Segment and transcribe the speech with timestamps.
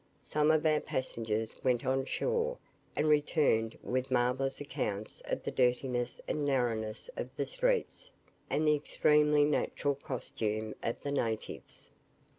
[0.23, 2.57] Some of our passengers went on shore,
[2.95, 8.11] and returned with marvellous accounts of the dirtiness and narrowness of the streets,
[8.49, 11.91] and the extremely NATURAL costume of the natives.